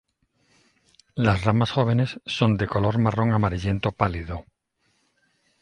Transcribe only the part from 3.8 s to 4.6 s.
pálido.